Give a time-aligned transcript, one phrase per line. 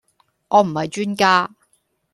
[0.47, 1.51] 我唔係專家